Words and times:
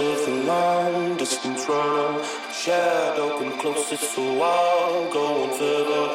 of 0.00 0.26
the 0.26 0.44
long 0.46 1.16
distance 1.16 1.68
runner. 1.68 2.22
Shadow 2.52 3.38
come 3.38 3.58
closer, 3.58 3.96
so 3.96 4.22
I'll 4.42 5.12
go 5.12 5.42
on 5.42 5.58
further. 5.58 6.06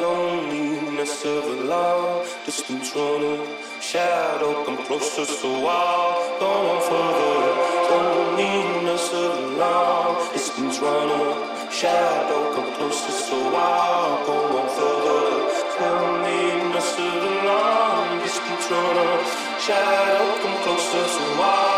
Loneliness 0.00 1.24
of 1.24 1.44
a 1.44 1.64
long 1.64 2.26
distance 2.44 2.94
runner. 2.96 3.46
Shadow 3.80 4.64
come 4.64 4.78
closer, 4.86 5.24
so 5.24 5.48
I'll 5.66 6.40
go 6.40 6.50
on 6.72 6.80
further. 6.88 7.38
Loneliness 7.92 9.12
of 9.12 9.32
a 9.38 9.46
long 9.62 10.32
distance 10.32 10.78
runner. 10.80 11.70
Shadow 11.70 12.54
come 12.54 12.74
closer, 12.74 13.12
so 13.12 13.36
I'll 13.54 14.26
go 14.26 14.36
on 14.58 14.68
further. 14.76 15.22
Loneliness 15.80 16.92
of 16.98 17.22
a 17.22 17.34
long 17.46 18.18
distance 18.18 18.70
runner. 18.70 19.12
Shadow 19.60 20.26
come 20.42 20.56
closer, 20.64 21.06
so 21.06 21.42
I'll 21.42 21.77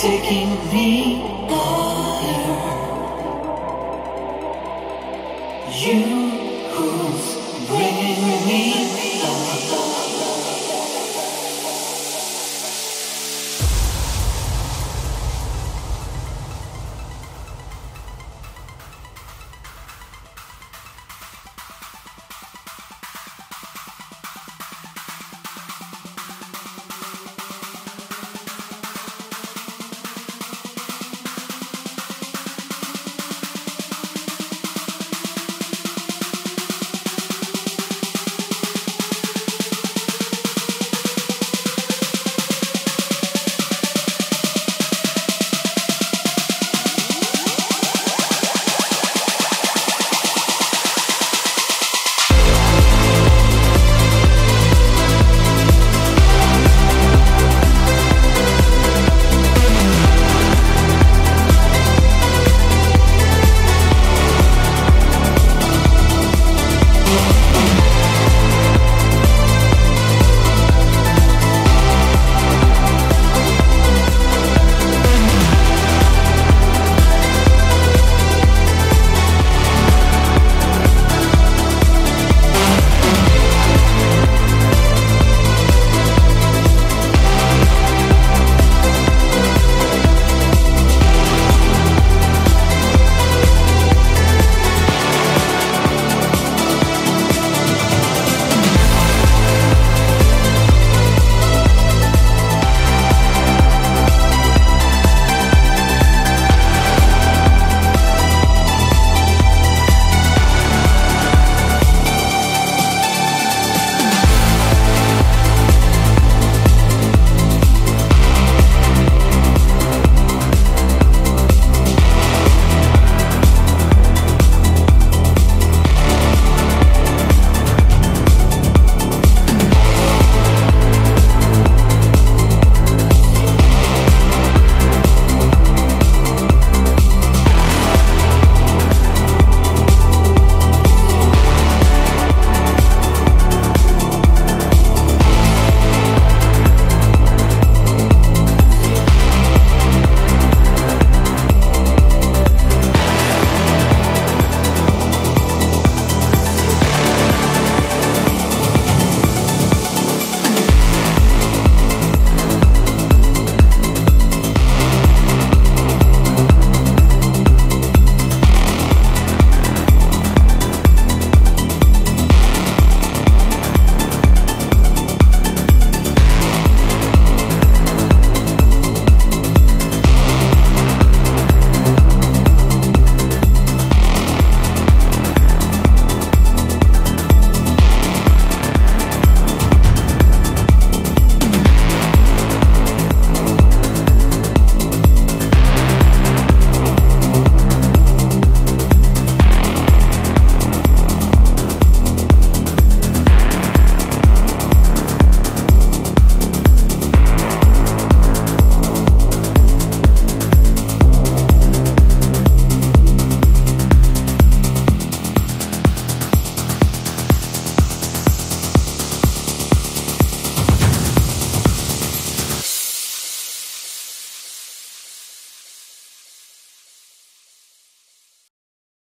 taking 0.00 0.50
me 0.72 1.20
higher. 1.48 2.56
You 5.72 6.00
who's 6.00 6.06
bringing 6.06 6.10
me 6.10 6.15